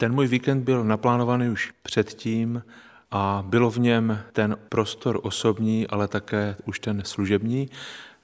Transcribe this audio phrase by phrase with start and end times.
[0.00, 2.62] Ten můj víkend byl naplánovaný už předtím
[3.10, 7.68] a bylo v něm ten prostor osobní, ale také už ten služební.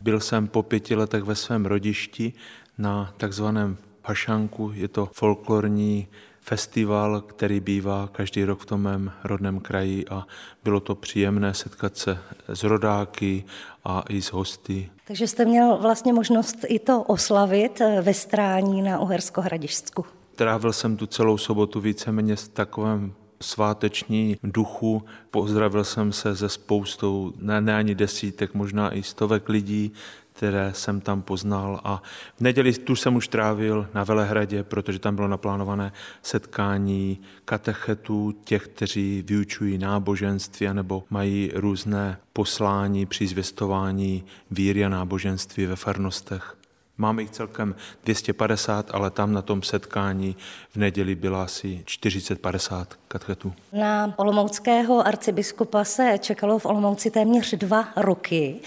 [0.01, 2.33] Byl jsem po pěti letech ve svém rodišti
[2.79, 6.09] na takzvaném Pašanku, je to folklorní
[6.41, 10.27] festival, který bývá každý rok v tom mém rodném kraji a
[10.65, 12.19] bylo to příjemné setkat se
[12.49, 13.45] s rodáky
[13.85, 14.91] a i s hosty.
[15.07, 20.16] Takže jste měl vlastně možnost i to oslavit ve strání na Uhersko-Hradišťsku.
[20.37, 25.05] Trávil jsem tu celou sobotu víceméně s takovém sváteční duchu.
[25.31, 29.93] Pozdravil jsem se se spoustou, ne, ne ani desítek, možná i stovek lidí,
[30.33, 32.03] které jsem tam poznal a
[32.37, 35.93] v neděli tu jsem už trávil na Velehradě, protože tam bylo naplánované
[36.23, 45.67] setkání katechetů, těch, kteří vyučují náboženství nebo mají různé poslání při zvěstování víry a náboženství
[45.67, 46.57] ve farnostech.
[46.99, 50.37] Máme jich celkem 250, ale tam na tom setkání
[50.71, 53.53] v neděli byla asi 40-50 katechetů.
[53.73, 58.61] Na olomouckého arcibiskupa se čekalo v Olomouci téměř dva roky.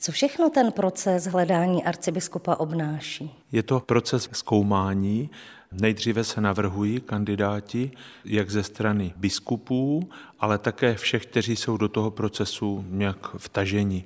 [0.00, 3.34] Co všechno ten proces hledání arcibiskupa obnáší?
[3.52, 5.30] Je to proces zkoumání.
[5.72, 7.90] Nejdříve se navrhují kandidáti,
[8.24, 14.04] jak ze strany biskupů, ale také všech, kteří jsou do toho procesu nějak vtaženi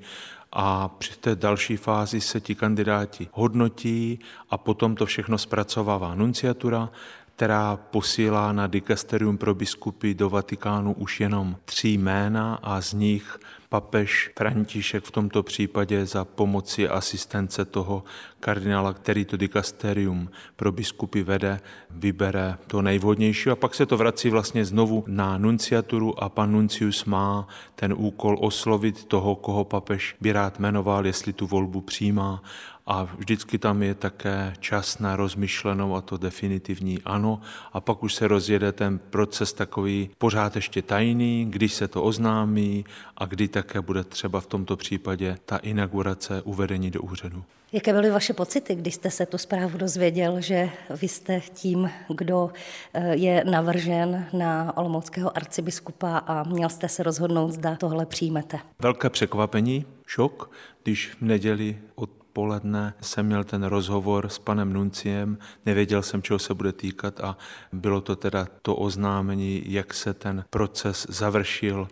[0.52, 4.18] a při té další fázi se ti kandidáti hodnotí
[4.50, 6.88] a potom to všechno zpracovává nunciatura,
[7.36, 13.38] která posílá na dikasterium pro biskupy do Vatikánu už jenom tři jména a z nich
[13.68, 18.04] papež František v tomto případě za pomoci asistence toho
[18.40, 23.50] kardinála, který to dikasterium pro biskupy vede, vybere to nejvhodnější.
[23.50, 28.38] A pak se to vrací vlastně znovu na nunciaturu a pan nuncius má ten úkol
[28.40, 32.42] oslovit toho, koho papež by rád jmenoval, jestli tu volbu přijímá
[32.86, 37.40] a vždycky tam je také čas na rozmyšlenou a to definitivní ano
[37.72, 42.84] a pak už se rozjede ten proces takový pořád ještě tajný, když se to oznámí
[43.16, 47.44] a kdy také bude třeba v tomto případě ta inaugurace uvedení do úřadu.
[47.72, 52.50] Jaké byly vaše pocity, když jste se tu zprávu dozvěděl, že vy jste tím, kdo
[52.94, 58.58] eh, je navržen na olomouckého arcibiskupa a měl jste se rozhodnout, zda tohle přijmete?
[58.82, 60.50] Velké překvapení, šok,
[60.82, 66.38] když v neděli od poledne jsem měl ten rozhovor s panem Nunciem, nevěděl jsem, čeho
[66.38, 67.36] se bude týkat a
[67.72, 71.88] bylo to teda to oznámení, jak se ten proces završil.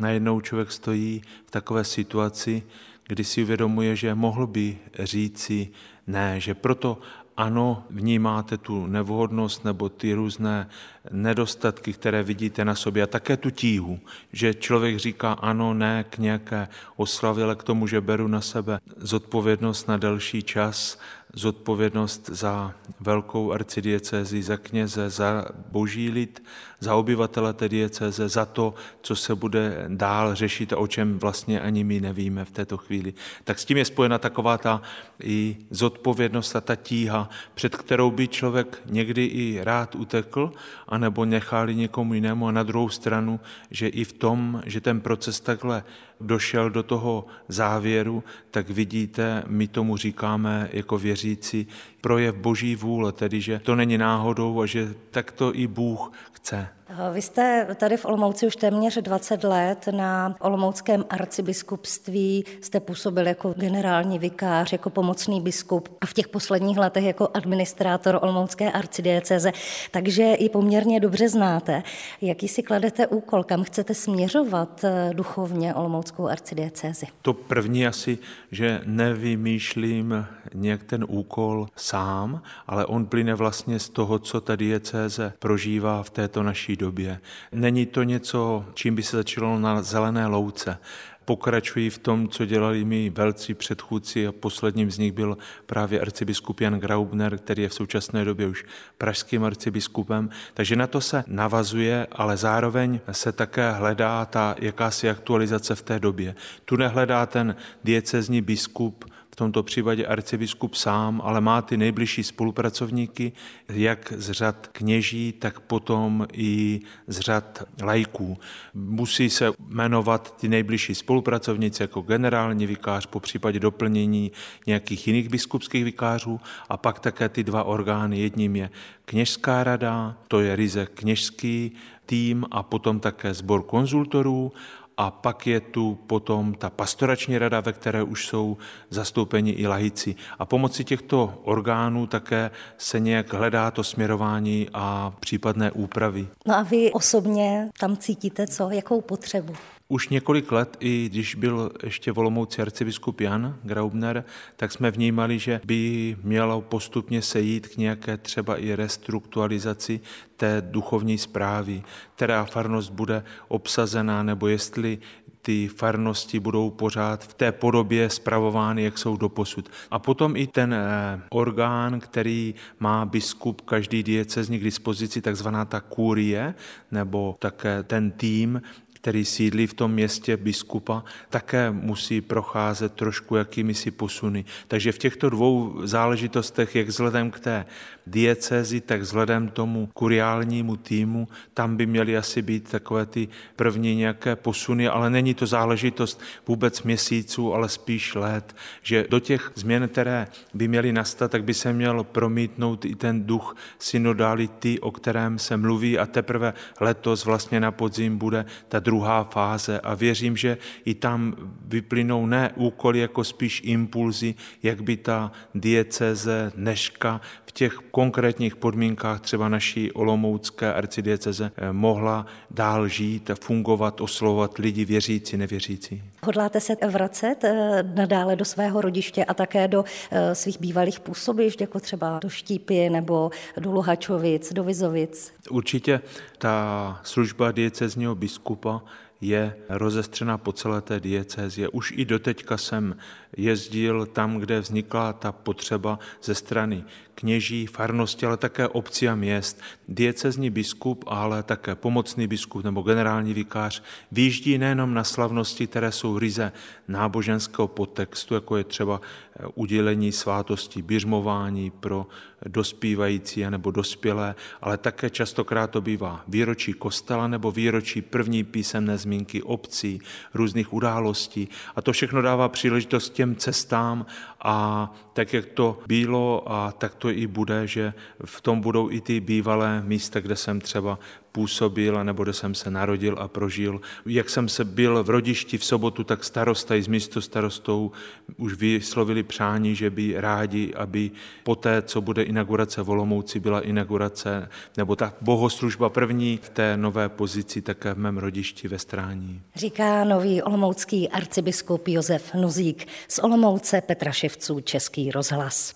[0.00, 2.62] Najednou člověk stojí v takové situaci,
[3.06, 5.70] kdy si uvědomuje, že mohl by říci
[6.06, 6.98] ne, že proto
[7.36, 10.68] ano, vnímáte tu nevhodnost nebo ty různé
[11.10, 14.00] nedostatky, které vidíte na sobě a také tu tíhu,
[14.32, 18.80] že člověk říká ano, ne k nějaké oslavě, ale k tomu, že beru na sebe
[18.96, 20.98] zodpovědnost na delší čas,
[21.34, 26.42] zodpovědnost za velkou arcidiecézi, za kněze, za boží lid,
[26.80, 31.60] za obyvatele té diecéze, za to, co se bude dál řešit a o čem vlastně
[31.60, 33.14] ani my nevíme v této chvíli.
[33.44, 34.82] Tak s tím je spojena taková ta
[35.22, 40.52] i zodpovědnost a ta tíha, před kterou by člověk někdy i rád utekl,
[40.88, 43.40] anebo nechali někomu jinému a na druhou stranu,
[43.70, 45.84] že i v tom, že ten proces takhle
[46.20, 51.66] došel do toho závěru, tak vidíte, my tomu říkáme jako věřící
[52.00, 56.68] projev boží vůle, tedy že to není náhodou a že tak to i Bůh chce.
[57.12, 59.88] Vy jste tady v Olomouci už téměř 20 let.
[59.90, 66.78] Na Olomouckém arcibiskupství jste působil jako generální vikář, jako pomocný biskup a v těch posledních
[66.78, 69.52] letech jako administrátor Olomoucké arcidieceze,
[69.90, 71.82] takže i poměrně dobře znáte.
[72.20, 77.06] Jaký si kladete úkol, kam chcete směřovat eh, duchovně Olomouckou arcidiecezi?
[77.22, 78.18] To první asi,
[78.50, 85.32] že nevymýšlím nějak ten úkol sám, ale on plyne vlastně z toho, co ta diecéze
[85.38, 87.20] prožívá v této naší době.
[87.52, 90.78] Není to něco, čím by se začalo na zelené louce.
[91.24, 96.60] Pokračují v tom, co dělali mi velcí předchůdci a posledním z nich byl právě arcibiskup
[96.60, 98.64] Jan Graubner, který je v současné době už
[98.98, 100.30] pražským arcibiskupem.
[100.54, 105.98] Takže na to se navazuje, ale zároveň se také hledá ta jakási aktualizace v té
[105.98, 106.34] době.
[106.64, 113.32] Tu nehledá ten diecezní biskup v tomto případě arcibiskup sám, ale má ty nejbližší spolupracovníky,
[113.68, 118.38] jak z řad kněží, tak potom i z řad lajků.
[118.74, 124.32] Musí se jmenovat ty nejbližší spolupracovníci jako generální vikář, po případě doplnění
[124.66, 128.20] nějakých jiných biskupských vikářů a pak také ty dva orgány.
[128.20, 128.70] Jedním je
[129.04, 131.72] kněžská rada, to je ryze kněžský
[132.06, 134.52] tým a potom také sbor konzultorů
[134.96, 138.56] a pak je tu potom ta pastorační rada, ve které už jsou
[138.90, 140.14] zastoupeni i lahici.
[140.38, 146.26] A pomocí těchto orgánů také se nějak hledá to směrování a případné úpravy.
[146.46, 148.70] No a vy osobně tam cítíte co?
[148.70, 149.54] Jakou potřebu?
[149.92, 154.24] Už několik let, i když byl ještě volomoucí arcibiskup Jan Graubner,
[154.56, 160.00] tak jsme vnímali, že by mělo postupně sejít k nějaké třeba i restrukturalizaci
[160.36, 161.82] té duchovní zprávy,
[162.14, 164.98] která farnost bude obsazená, nebo jestli
[165.42, 169.70] ty farnosti budou pořád v té podobě spravovány, jak jsou doposud.
[169.90, 175.80] A potom i ten eh, orgán, který má biskup každý diecezní k dispozici, takzvaná ta
[175.80, 176.54] kurie,
[176.90, 178.62] nebo také ten tým,
[179.02, 184.44] který sídlí v tom městě biskupa, také musí procházet trošku jakými si posuny.
[184.68, 187.64] Takže v těchto dvou záležitostech, jak vzhledem k té
[188.06, 194.36] diecezi, tak vzhledem tomu kuriálnímu týmu, tam by měly asi být takové ty první nějaké
[194.36, 200.26] posuny, ale není to záležitost vůbec měsíců, ale spíš let, že do těch změn, které
[200.54, 205.56] by měly nastat, tak by se měl promítnout i ten duch synodality, o kterém se
[205.56, 208.91] mluví a teprve letos vlastně na podzim bude ta druhá
[209.30, 211.34] fáze a věřím, že i tam
[211.64, 219.20] vyplynou ne úkoly, jako spíš impulzy, jak by ta dieceze dneška v těch konkrétních podmínkách
[219.20, 226.02] třeba naší olomoucké arcidieceze eh, mohla dál žít a fungovat, oslovovat lidi věřící, nevěřící.
[226.24, 231.60] Hodláte se vracet eh, nadále do svého rodiště a také do eh, svých bývalých působišť,
[231.60, 233.30] jako třeba do Štípy nebo
[233.60, 235.32] do Luhačovic, do Vizovic?
[235.50, 236.00] Určitě
[236.38, 238.81] ta služba diecezního biskupa
[239.22, 241.68] je rozestřena po celé té diecézi.
[241.68, 242.96] Už i doteďka jsem
[243.36, 246.84] jezdil tam, kde vznikla ta potřeba ze strany
[247.14, 249.60] kněží, farnosti, ale také obcí a měst.
[249.88, 253.82] Diecezní biskup, ale také pomocný biskup nebo generální vikář
[254.12, 256.52] výjíždí nejenom na slavnosti, které jsou ryze
[256.88, 262.06] náboženského podtextu, jako je třeba eh, udělení svátosti, běžmování pro
[262.46, 269.42] dospívající nebo dospělé, ale také častokrát to bývá výročí kostela nebo výročí první písemné zmínky
[269.42, 270.00] obcí,
[270.34, 271.48] různých událostí.
[271.76, 274.06] A to všechno dává příležitost těm cestám
[274.40, 277.92] a tak, jak to bylo a tak to i bude, že
[278.24, 280.98] v tom budou i ty bývalé místa, kde jsem třeba
[281.32, 283.80] působil, nebo kde jsem se narodil a prožil.
[284.06, 287.92] Jak jsem se byl v rodišti v sobotu, tak starosta i s místo starostou
[288.36, 291.10] už vyslovili přání, že by rádi, aby
[291.42, 297.08] po té, co bude inaugurace Volomouci, byla inaugurace, nebo ta bohoslužba první v té nové
[297.08, 299.42] pozici také v mém rodišti ve Strání.
[299.54, 305.74] Říká nový olomoucký arcibiskup Josef Nuzík z Olomouce Petra Ševců Český rozhlas.